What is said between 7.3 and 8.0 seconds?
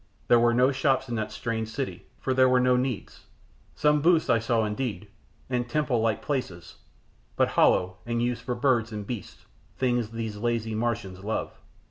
but hollow,